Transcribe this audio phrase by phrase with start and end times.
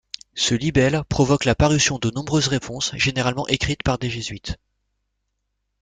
[0.33, 4.55] Ce libelle provoque la parution de nombreuses réponses, généralement écrites par des jésuites.